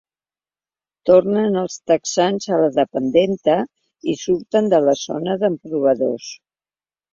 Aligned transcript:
Tornen 1.09 1.57
els 1.61 1.75
texans 1.91 2.47
a 2.57 2.59
la 2.63 2.71
dependenta 2.79 3.59
i 4.15 4.17
surten 4.25 4.73
de 4.75 4.83
la 4.89 4.99
zona 5.05 5.39
d'emprovadors. 5.45 6.35